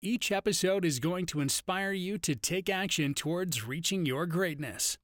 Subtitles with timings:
[0.00, 4.96] Each episode is going to inspire you to take action towards reaching your greatness.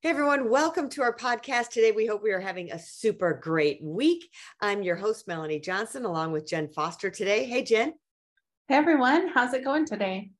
[0.00, 1.92] Hey everyone, welcome to our podcast today.
[1.92, 4.28] We hope we are having a super great week.
[4.60, 7.44] I'm your host, Melanie Johnson, along with Jenn Foster today.
[7.44, 7.92] Hey, Jenn.
[8.66, 10.32] Hey everyone, how's it going today?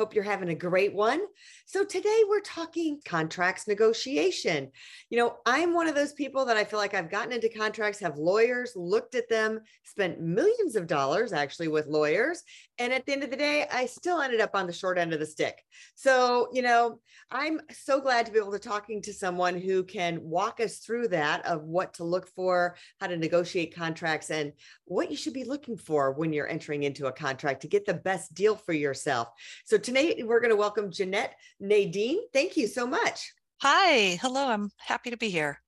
[0.00, 1.20] Hope you're having a great one.
[1.66, 4.70] So, today we're talking contracts negotiation.
[5.10, 8.00] You know, I'm one of those people that I feel like I've gotten into contracts,
[8.00, 12.42] have lawyers, looked at them, spent millions of dollars actually with lawyers.
[12.78, 15.12] And at the end of the day, I still ended up on the short end
[15.12, 15.62] of the stick.
[15.96, 16.98] So, you know,
[17.30, 21.08] I'm so glad to be able to talking to someone who can walk us through
[21.08, 24.52] that of what to look for, how to negotiate contracts, and
[24.86, 27.92] what you should be looking for when you're entering into a contract to get the
[27.92, 29.28] best deal for yourself.
[29.66, 32.18] So, tonight we're going to welcome Jeanette Nyden.
[32.32, 33.32] Thank you so much.
[33.60, 34.16] Hi.
[34.22, 34.46] Hello.
[34.46, 35.60] I'm happy to be here.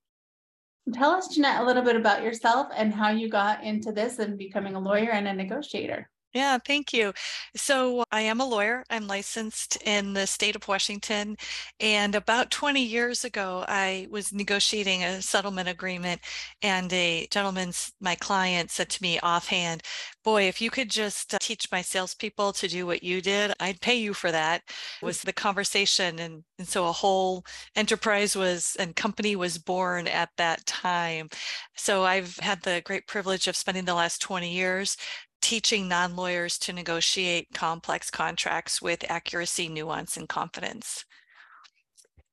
[0.93, 4.37] Tell us, Jeanette, a little bit about yourself and how you got into this and
[4.37, 6.09] becoming a lawyer and a negotiator.
[6.33, 7.13] Yeah, thank you.
[7.55, 8.83] So I am a lawyer.
[8.89, 11.37] I'm licensed in the state of Washington.
[11.79, 16.21] And about 20 years ago, I was negotiating a settlement agreement,
[16.63, 19.83] and a gentleman, my client said to me offhand,
[20.23, 23.81] Boy, if you could just uh, teach my salespeople to do what you did, I'd
[23.81, 24.63] pay you for that.
[25.03, 26.17] Was the conversation.
[26.19, 27.45] And, and so a whole
[27.75, 31.29] enterprise was and company was born at that time.
[31.75, 34.97] So I've had the great privilege of spending the last 20 years
[35.43, 41.03] teaching non-lawyers to negotiate complex contracts with accuracy, nuance, and confidence.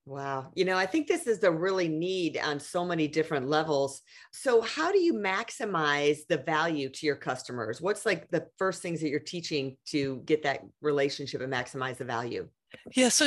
[0.06, 0.52] Wow.
[0.54, 4.00] You know, I think this is a really need on so many different levels.
[4.32, 7.80] So, how do you maximize the value to your customers?
[7.80, 12.04] What's like the first things that you're teaching to get that relationship and maximize the
[12.04, 12.48] value?
[12.92, 13.08] Yeah.
[13.08, 13.26] So,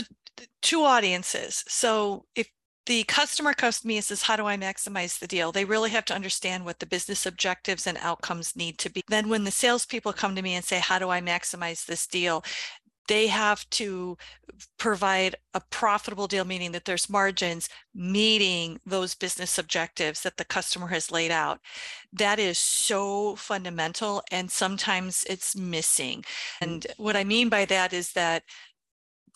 [0.62, 1.64] two audiences.
[1.68, 2.50] So, if
[2.86, 5.52] the customer comes to me and says, How do I maximize the deal?
[5.52, 9.04] They really have to understand what the business objectives and outcomes need to be.
[9.08, 12.44] Then, when the salespeople come to me and say, How do I maximize this deal?
[13.10, 14.18] They have to
[14.78, 20.88] provide a profitable deal, meaning that there's margins meeting those business objectives that the customer
[20.88, 21.60] has laid out.
[22.14, 26.22] That is so fundamental, and sometimes it's missing.
[26.22, 26.26] Mm.
[26.62, 28.44] And what I mean by that is that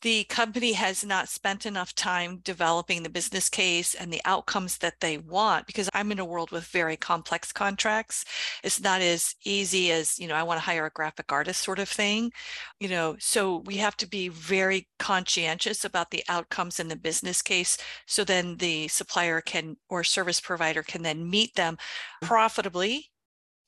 [0.02, 5.00] the company has not spent enough time developing the business case and the outcomes that
[5.00, 8.26] they want because i'm in a world with very complex contracts.
[8.64, 11.80] It's not as easy as you know i want to hire a graphic artist sort
[11.80, 12.32] of thing
[12.80, 13.16] you know?
[13.20, 18.24] So we have to be very conscientious about the outcomes in the business case so
[18.24, 21.78] then the supplier can or service provider can then meet them
[22.22, 23.10] profitably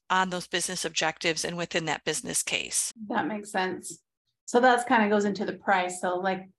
[0.10, 2.92] on those business objectives and within that business case.
[3.08, 4.00] That makes sense
[4.50, 6.02] so that's kind of goes into the price.
[6.02, 6.50] So like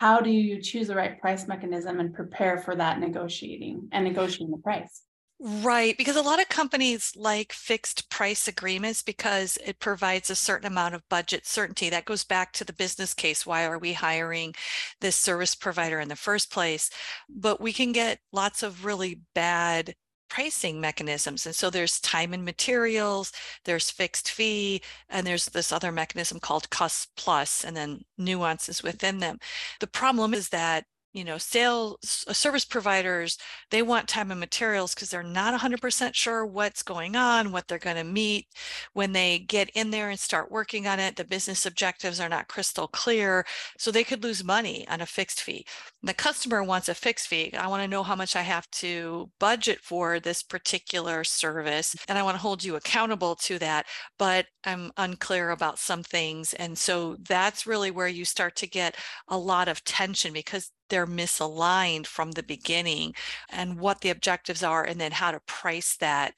[0.00, 4.50] how do you choose the right price mechanism and prepare for that negotiating and negotiating
[4.50, 5.00] the price?
[5.40, 10.66] Right, because a lot of companies like fixed price agreements because it provides a certain
[10.66, 11.88] amount of budget certainty.
[11.88, 13.46] That goes back to the business case.
[13.46, 14.54] Why are we hiring
[15.00, 16.90] this service provider in the first place?
[17.30, 19.94] But we can get lots of really bad
[20.28, 21.46] pricing mechanisms.
[21.46, 23.32] And so there's time and materials,
[23.64, 29.18] there's fixed fee, and there's this other mechanism called cost plus, and then nuances within
[29.18, 29.38] them.
[29.80, 30.84] The problem is that
[31.14, 33.38] you know sales uh, service providers
[33.70, 37.78] they want time and materials because they're not 100% sure what's going on what they're
[37.78, 38.46] going to meet
[38.92, 42.48] when they get in there and start working on it the business objectives are not
[42.48, 43.44] crystal clear
[43.78, 45.64] so they could lose money on a fixed fee
[46.02, 49.30] the customer wants a fixed fee i want to know how much i have to
[49.38, 53.86] budget for this particular service and i want to hold you accountable to that
[54.18, 58.96] but i'm unclear about some things and so that's really where you start to get
[59.28, 63.14] a lot of tension because they're misaligned from the beginning
[63.50, 66.34] and what the objectives are and then how to price that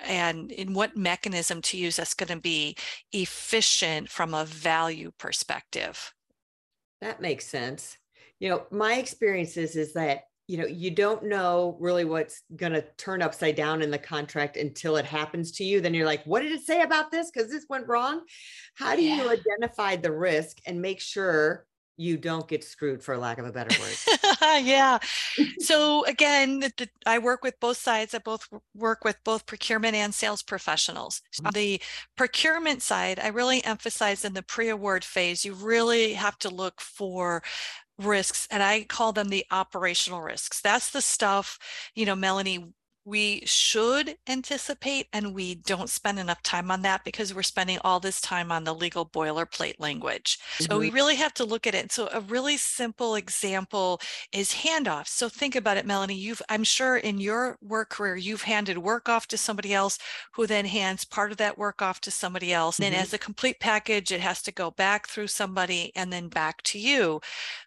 [0.00, 2.76] and in what mechanism to use that's going to be
[3.12, 6.12] efficient from a value perspective.
[7.00, 7.96] That makes sense
[8.42, 12.72] you know my experience is is that you know you don't know really what's going
[12.72, 16.24] to turn upside down in the contract until it happens to you then you're like
[16.24, 18.20] what did it say about this because this went wrong
[18.74, 19.22] how do yeah.
[19.22, 21.64] you identify the risk and make sure
[21.96, 24.64] you don't get screwed for lack of a better word.
[24.64, 24.98] yeah.
[25.58, 28.14] So again, the, the, I work with both sides.
[28.14, 31.22] I both work with both procurement and sales professionals.
[31.34, 31.50] Mm-hmm.
[31.50, 31.80] the
[32.16, 37.42] procurement side, I really emphasize in the pre-award phase, you really have to look for
[38.06, 40.60] risks and i call them the operational risks.
[40.60, 41.58] That's the stuff
[41.94, 42.72] you know melanie
[43.04, 47.98] we should anticipate and we don't spend enough time on that because we're spending all
[47.98, 50.38] this time on the legal boilerplate language.
[50.38, 50.64] Mm-hmm.
[50.70, 50.94] So we mm-hmm.
[50.94, 51.90] really have to look at it.
[51.90, 54.00] So a really simple example
[54.32, 55.08] is handoffs.
[55.08, 56.14] So think about it, Melanie.
[56.14, 59.98] You've I'm sure in your work career you've handed work off to somebody else
[60.32, 62.76] who then hands part of that work off to somebody else.
[62.76, 62.92] Mm-hmm.
[62.92, 66.62] And as a complete package, it has to go back through somebody and then back
[66.62, 67.20] to you.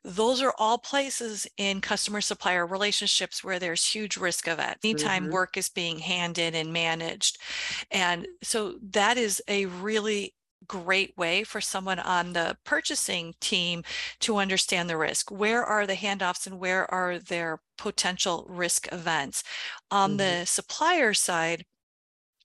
[0.04, 4.78] Those are all places in customer supplier relationships where there's huge risk of it.
[4.84, 5.25] Anytime mm-hmm.
[5.32, 7.38] Work is being handed and managed.
[7.92, 10.34] And so that is a really
[10.68, 13.84] great way for someone on the purchasing team
[14.20, 15.30] to understand the risk.
[15.30, 19.44] Where are the handoffs and where are their potential risk events?
[19.92, 20.18] On mm-hmm.
[20.18, 21.66] the supplier side,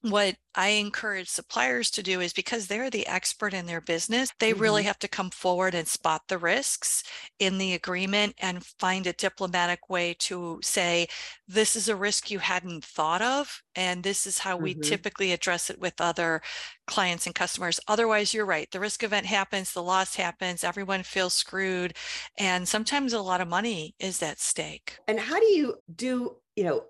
[0.03, 4.53] what I encourage suppliers to do is because they're the expert in their business, they
[4.53, 4.63] mm-hmm.
[4.63, 7.05] really have to come forward and spot the risks
[7.39, 11.07] in the agreement and find a diplomatic way to say,
[11.47, 13.63] this is a risk you hadn't thought of.
[13.77, 14.65] And this is how mm-hmm.
[14.65, 16.41] we typically address it with other
[16.87, 17.79] clients and customers.
[17.87, 18.71] Otherwise, you're right.
[18.71, 21.95] The risk event happens, the loss happens, everyone feels screwed.
[22.39, 24.99] And sometimes a lot of money is at stake.
[25.07, 26.85] And how do you do, you know,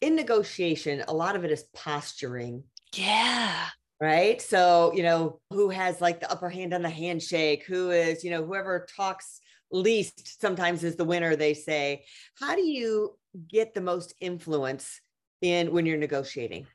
[0.00, 2.64] in negotiation, a lot of it is posturing.
[2.94, 3.66] Yeah.
[4.00, 4.40] Right.
[4.42, 7.64] So, you know, who has like the upper hand on the handshake?
[7.66, 9.40] Who is, you know, whoever talks
[9.70, 12.04] least sometimes is the winner, they say.
[12.38, 13.16] How do you
[13.48, 15.00] get the most influence
[15.40, 16.66] in when you're negotiating?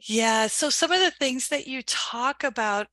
[0.00, 0.48] Yeah.
[0.48, 2.88] So, some of the things that you talk about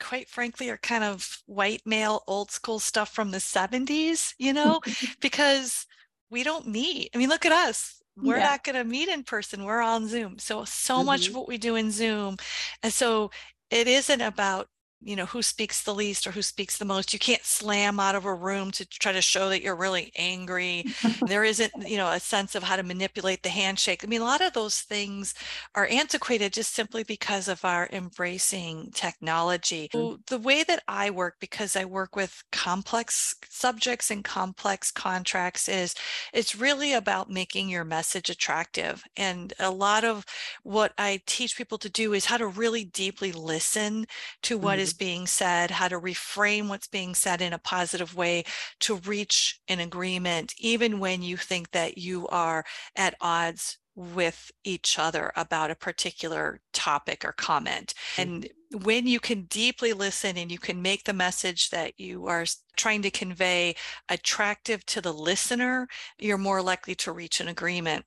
[0.00, 4.80] quite frankly are kind of white male old school stuff from the 70s you know
[5.20, 5.86] because
[6.30, 8.44] we don't meet i mean look at us we're yeah.
[8.44, 11.06] not going to meet in person we're on zoom so so mm-hmm.
[11.06, 12.36] much of what we do in zoom
[12.82, 13.30] and so
[13.70, 14.68] it isn't about
[15.04, 18.14] you know who speaks the least or who speaks the most you can't slam out
[18.14, 20.84] of a room to try to show that you're really angry
[21.26, 24.24] there isn't you know a sense of how to manipulate the handshake i mean a
[24.24, 25.34] lot of those things
[25.74, 30.16] are antiquated just simply because of our embracing technology mm-hmm.
[30.28, 35.94] the way that i work because i work with complex subjects and complex contracts is
[36.32, 40.24] it's really about making your message attractive and a lot of
[40.62, 44.06] what i teach people to do is how to really deeply listen
[44.42, 44.80] to what mm-hmm.
[44.80, 48.44] is being said, how to reframe what's being said in a positive way
[48.80, 52.64] to reach an agreement, even when you think that you are
[52.96, 57.94] at odds with each other about a particular topic or comment.
[58.16, 58.22] Mm.
[58.22, 58.48] And
[58.84, 62.44] when you can deeply listen and you can make the message that you are
[62.76, 63.76] trying to convey
[64.08, 65.86] attractive to the listener,
[66.18, 68.04] you're more likely to reach an agreement.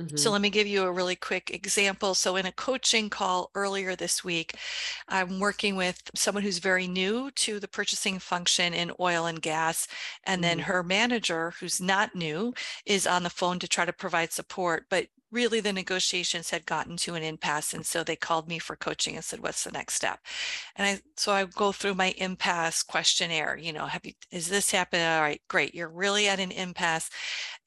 [0.00, 0.16] Mm-hmm.
[0.16, 2.14] So let me give you a really quick example.
[2.14, 4.54] So in a coaching call earlier this week,
[5.08, 9.88] I'm working with someone who's very new to the purchasing function in oil and gas.
[10.24, 10.48] And mm-hmm.
[10.48, 12.54] then her manager, who's not new,
[12.86, 14.86] is on the phone to try to provide support.
[14.88, 18.76] But really the negotiations had gotten to an impasse and so they called me for
[18.76, 20.20] coaching and said what's the next step
[20.76, 24.70] and i so i go through my impasse questionnaire you know have you is this
[24.70, 27.10] happening all right great you're really at an impasse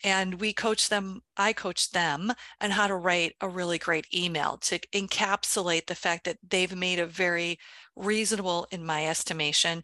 [0.04, 2.32] and we coach them i coach them
[2.62, 7.00] on how to write a really great email to encapsulate the fact that they've made
[7.00, 7.60] a very
[7.96, 9.84] reasonable in my estimation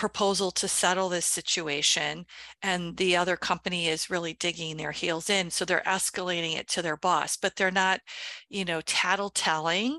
[0.00, 2.24] proposal to settle this situation
[2.62, 6.80] and the other company is really digging their heels in so they're escalating it to
[6.80, 8.00] their boss but they're not
[8.48, 9.98] you know tattletelling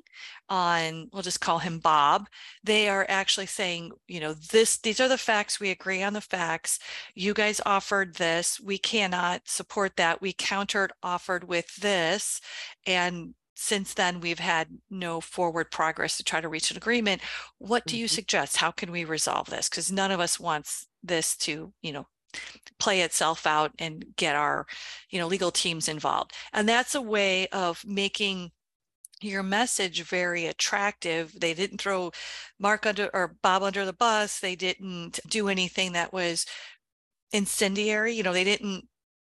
[0.52, 2.28] on we'll just call him bob.
[2.64, 6.22] They are actually saying you know this these are the facts we agree on the
[6.22, 6.78] facts.
[7.16, 8.60] You guys offered this.
[8.60, 10.22] We cannot support that.
[10.22, 12.42] We countered offered with this
[12.86, 17.22] and since then we've had no forward progress to try to reach an agreement.
[17.60, 18.16] What do you mm-hmm.
[18.16, 18.58] suggest?
[18.58, 19.70] How can we resolve this?
[19.70, 22.08] Because none of us wants this to you know
[22.80, 24.66] play itself out and get our
[25.12, 26.34] you know legal teams involved.
[26.54, 28.52] And that's a way of making
[29.22, 31.40] your message very attractive.
[31.40, 32.12] They didn't throw
[32.60, 34.40] mark under or bob under the bus.
[34.40, 36.48] They didn't do anything that was
[37.32, 38.14] incendiary.
[38.16, 38.88] You know they didn't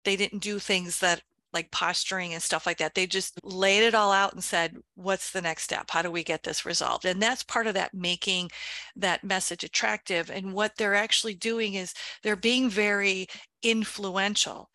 [0.04, 2.94] they didn't do things that like posturing and stuff like that.
[2.94, 5.90] They just laid it all out and said, what's the next step?
[5.90, 7.04] How do we get this resolved?
[7.04, 8.50] And that's part of that making
[8.96, 10.30] that message attractive.
[10.30, 13.26] And what they're actually doing is they're being very
[13.62, 14.68] influential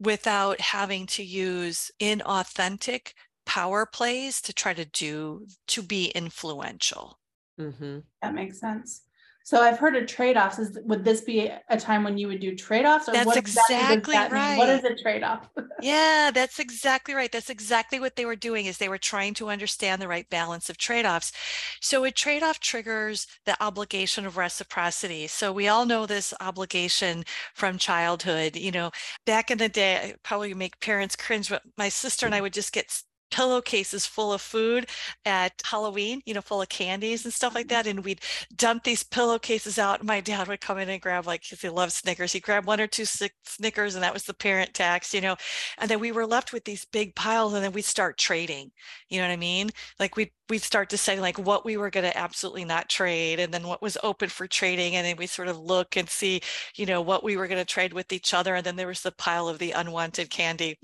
[0.00, 3.12] without having to use inauthentic
[3.46, 7.18] power plays to try to do to be influential.
[7.58, 8.00] Mm-hmm.
[8.22, 9.02] That makes sense.
[9.48, 10.58] So I've heard of trade-offs.
[10.58, 13.08] Is would this be a time when you would do trade-offs?
[13.08, 14.58] Or That's what exactly that mean?
[14.58, 14.78] What right.
[14.78, 15.48] is a trade-off?
[15.80, 17.32] Yeah, that's exactly right.
[17.32, 20.68] That's exactly what they were doing is they were trying to understand the right balance
[20.68, 21.32] of trade-offs.
[21.80, 25.26] So a trade-off triggers the obligation of reciprocity.
[25.28, 27.24] So we all know this obligation
[27.54, 28.54] from childhood.
[28.54, 28.90] You know,
[29.24, 32.74] back in the day, probably make parents cringe, but my sister and I would just
[32.74, 34.88] get pillowcases full of food
[35.24, 37.68] at Halloween, you know, full of candies and stuff like Mm-hmm.
[37.68, 37.86] that.
[37.86, 38.20] And we'd
[38.56, 40.04] dump these pillowcases out.
[40.04, 42.80] My dad would come in and grab, like, because he loves Snickers, he'd grab one
[42.80, 45.36] or two Snickers, and that was the parent tax, you know.
[45.78, 48.70] And then we were left with these big piles, and then we'd start trading.
[49.08, 49.70] You know what I mean?
[49.98, 53.40] Like we'd we'd start to say like what we were going to absolutely not trade,
[53.40, 56.40] and then what was open for trading, and then we sort of look and see,
[56.76, 58.54] you know, what we were going to trade with each other.
[58.54, 60.78] And then there was the pile of the unwanted candy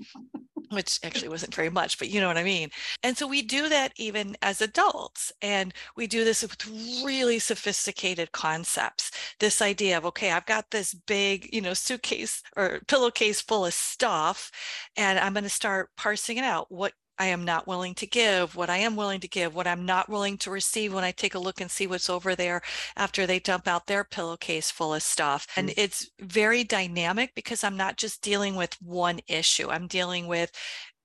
[0.69, 2.69] which actually wasn't very much, but you know what I mean.
[3.03, 5.31] And so we do that even as adults.
[5.41, 6.65] And we do this with
[7.03, 9.11] really sophisticated concepts.
[9.39, 13.73] This idea of, okay, I've got this big, you know, suitcase or pillowcase full of
[13.73, 14.51] stuff,
[14.97, 16.71] and I'm going to start parsing it out.
[16.71, 19.85] What I am not willing to give, what I am willing to give, what I'm
[19.85, 22.61] not willing to receive when I take a look and see what's over there
[22.95, 25.47] after they dump out their pillowcase full of stuff.
[25.55, 25.73] And mm.
[25.77, 30.51] it's very dynamic because I'm not just dealing with one issue, I'm dealing with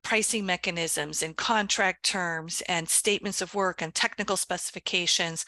[0.02, 5.44] pricing mechanisms and contract terms and statements of work and technical specifications.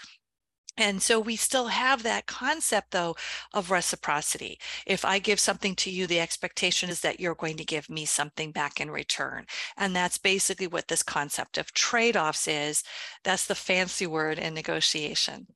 [0.79, 3.15] And so we still have that concept though
[3.53, 4.59] of reciprocity.
[4.87, 8.07] If I give something to you, the expectation is that you're going to give me
[8.07, 9.45] something back in return.
[9.77, 12.85] And that's basically what this concept of trade-offs is.
[13.23, 15.47] That's the fancy word in negotiation.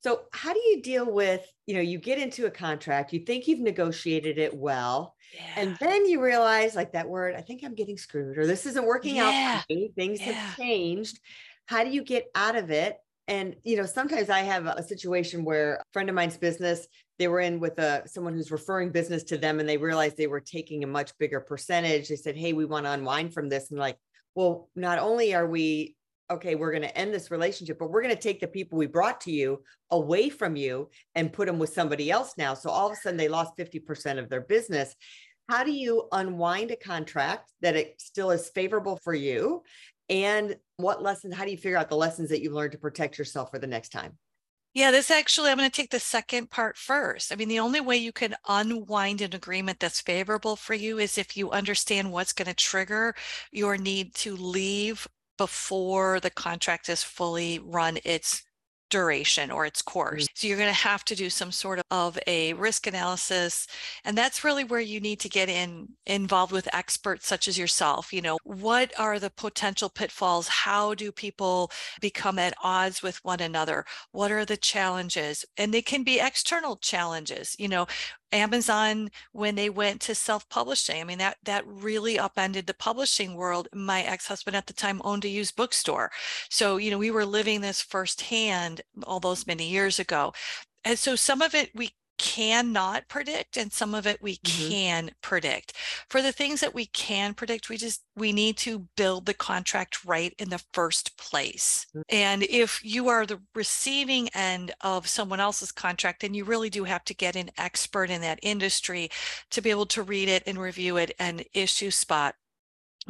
[0.00, 3.48] So how do you deal with, you know, you get into a contract, you think
[3.48, 5.40] you've negotiated it well, Yeah.
[5.56, 8.86] and then you realize like that word, I think I'm getting screwed or this isn't
[8.86, 9.60] working out Yeah.
[9.60, 9.90] for me.
[9.94, 10.32] Things Yeah.
[10.32, 11.18] have changed.
[11.66, 12.96] How do you get out of it?
[13.28, 17.28] And you know, sometimes I have a situation where a friend of mine's business, they
[17.28, 20.40] were in with a someone who's referring business to them and they realized they were
[20.40, 22.08] taking a much bigger percentage.
[22.08, 23.70] They said, Hey, we want to unwind from this.
[23.70, 23.98] And like,
[24.34, 25.94] well, not only are we
[26.30, 28.86] okay, we're going to end this relationship, but we're going to take the people we
[28.86, 32.54] brought to you away from you and put them with somebody else now.
[32.54, 34.94] So all of a sudden they lost 50% of their business.
[35.48, 39.62] How do you unwind a contract that it still is favorable for you?
[40.08, 43.18] And what lessons, how do you figure out the lessons that you've learned to protect
[43.18, 44.18] yourself for the next time?
[44.74, 47.32] Yeah, this actually, I'm going to take the second part first.
[47.32, 51.18] I mean, the only way you can unwind an agreement that's favorable for you is
[51.18, 53.14] if you understand what's going to trigger
[53.50, 58.42] your need to leave before the contract is fully run its
[58.90, 60.24] duration or its course.
[60.24, 60.28] Mm.
[60.34, 63.66] So you're going to have to do some sort of a risk analysis
[64.04, 68.12] and that's really where you need to get in involved with experts such as yourself.
[68.12, 70.48] You know, what are the potential pitfalls?
[70.48, 73.84] How do people become at odds with one another?
[74.12, 75.44] What are the challenges?
[75.56, 77.54] And they can be external challenges.
[77.58, 77.86] You know,
[78.32, 81.00] Amazon when they went to self-publishing.
[81.00, 83.68] I mean that that really upended the publishing world.
[83.74, 86.10] My ex-husband at the time owned a used bookstore.
[86.50, 90.32] So, you know, we were living this firsthand all those many years ago.
[90.84, 94.78] And so some of it we cannot predict and some of it we Mhm.
[94.78, 95.72] can predict
[96.10, 100.04] for the things that we can predict we just we need to build the contract
[100.04, 102.02] right in the first place Mm.
[102.08, 106.84] and if you are the receiving end of someone else's contract then you really do
[106.84, 109.08] have to get an expert in that industry
[109.50, 112.34] to be able to read it and review it and issue spot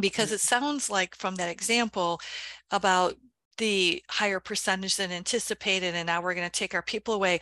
[0.01, 2.21] because it sounds like from that example
[2.71, 3.17] about
[3.59, 7.41] the higher percentage than anticipated and now we're going to take our people away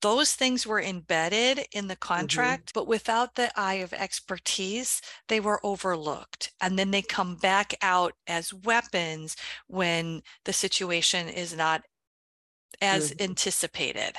[0.00, 5.60] those things were embedded in the contract, but without the eye of expertise, they were
[5.64, 6.52] overlooked.
[6.60, 9.36] And then they come back out as weapons
[9.66, 11.84] when the situation is not
[12.80, 13.20] as Mhm.
[13.20, 14.18] anticipated.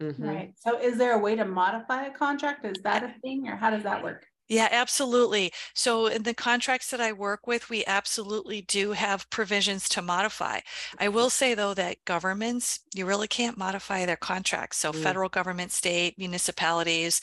[0.00, 0.18] Mhm.
[0.18, 0.58] Right.
[0.58, 2.64] So is there a way to modify a contract?
[2.64, 4.31] Is that a thing or how does that work?
[4.48, 5.52] Yeah, absolutely.
[5.74, 10.60] So in the contracts that I work with, we absolutely do have provisions to modify.
[10.98, 14.76] I will say though that governments, you really can't modify their contracts.
[14.76, 14.92] So Mm.
[14.92, 17.20] federal government, state, municipalities,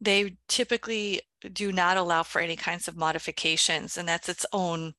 [0.00, 4.94] they typically do not allow for any kinds of modifications and that's its own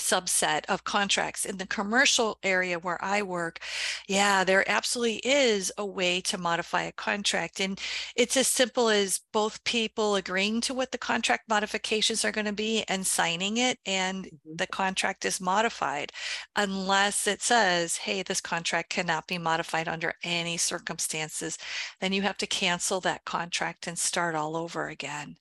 [0.00, 3.60] subset of contracts in the commercial area where I work,
[4.08, 7.60] yeah, there absolutely is a way to modify a contract.
[7.60, 7.80] And
[8.16, 12.52] it's as simple as both people agreeing to what the contract modifications are going to
[12.52, 14.56] be and signing it, and Mhm.
[14.56, 16.12] the contract is modified
[16.56, 21.58] unless it says, hey, this contract cannot be modified under any circumstances.
[22.00, 25.36] Then you have to cancel that contract and start all over again.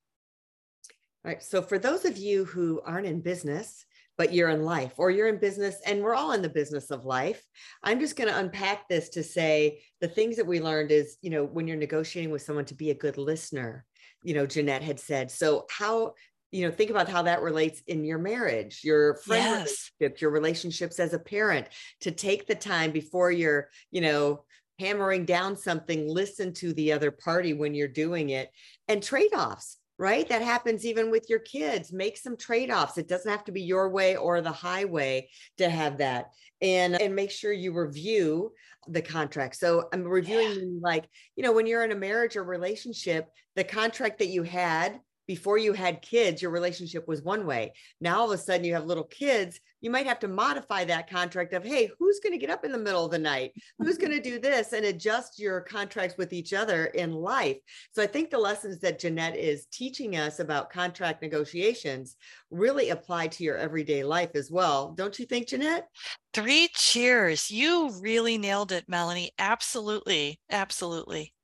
[1.26, 1.44] All right.
[1.44, 3.86] So for those of you who aren't in business,
[4.20, 7.06] but you're in life or you're in business and we're all in the business of
[7.06, 7.42] life.
[7.84, 11.30] I'm just going to unpack this to say the things that we learned is, you
[11.30, 13.86] know, when you're negotiating with someone to be a good listener,
[14.22, 15.32] you know, Jeanette had said.
[15.32, 16.16] So, how,
[16.52, 19.92] you know, think about how that relates in your marriage, your friend Yes.
[20.00, 21.68] relationship, your relationships as a parent,
[22.02, 24.44] to take the time before you're, you know,
[24.80, 28.52] hammering down something, listen to the other party when you're doing it
[28.90, 29.78] and trade offs.
[30.00, 30.30] Right.
[30.30, 31.92] That happens even with your kids.
[31.92, 32.98] Make some trade offs.
[32.98, 36.28] It doesn't have to be your way or the highway to have that.
[36.62, 38.54] And, and make sure you review
[38.88, 39.58] the contract.
[39.58, 43.28] So I'm reviewing meaning like, you know, when you're in a marriage or relationship,
[43.58, 47.72] the contract that you had before you had kids, your relationship was one way.
[48.02, 51.08] Now all of a sudden you have little kids, you might have to modify that
[51.08, 53.52] contract of, hey, who's going to get up in the middle of the night?
[53.78, 57.58] Who's going to do this and adjust your contracts with each other in life?
[57.92, 62.18] So I think the lessons that Jeanette is teaching us about contract negotiations
[62.50, 64.94] really apply to your everyday life as well.
[64.94, 65.90] Don't you think, Jeanette?
[66.34, 67.52] Three cheers.
[67.52, 69.30] You really nailed it, Melanie.
[69.38, 70.40] Absolutely.
[70.50, 71.36] Absolutely.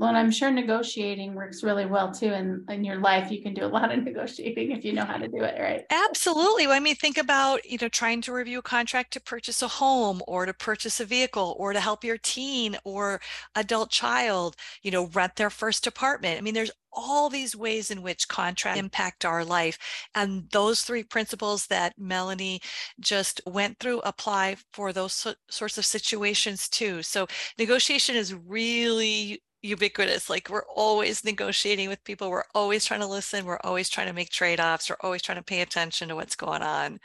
[0.00, 2.28] Well, and I'm sure negotiating works really well too.
[2.28, 5.18] And in your life, you can do a lot of negotiating if you know how
[5.18, 5.84] to do it, right?
[5.90, 6.66] Absolutely.
[6.68, 10.22] I mean, think about, you know, trying to review a contract to purchase a home
[10.26, 13.20] or to purchase a vehicle or to help your teen or
[13.54, 16.38] adult child, you know, rent their first apartment.
[16.38, 19.78] I mean, there's all these ways in which contracts impact our life.
[20.14, 22.62] And those three principles that Melanie
[23.00, 27.02] just went through apply for those so- sorts of situations too.
[27.02, 27.26] So
[27.58, 30.30] negotiation is really ubiquitous.
[30.30, 32.30] Like we're always negotiating with people.
[32.30, 33.44] We're always trying to listen.
[33.44, 34.90] We're always trying to make trade-offs.
[34.90, 37.00] We're always trying to pay attention to what's going on.